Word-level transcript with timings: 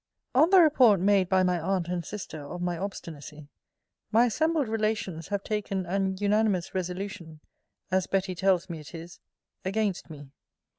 On 0.33 0.49
the 0.49 0.59
report 0.61 0.99
made 0.99 1.29
by 1.29 1.43
my 1.43 1.59
aunt 1.59 1.87
and 1.87 2.03
sister 2.03 2.41
of 2.43 2.59
my 2.59 2.75
obstinacy, 2.75 3.49
my 4.11 4.25
assembled 4.25 4.67
relations 4.67 5.27
have 5.27 5.43
taken 5.43 5.85
an 5.85 6.17
unanimous 6.17 6.73
resolution 6.73 7.39
(as 7.91 8.07
Betty 8.07 8.33
tells 8.33 8.67
me 8.67 8.79
it 8.79 8.95
is) 8.95 9.19
against 9.63 10.09
me. 10.09 10.31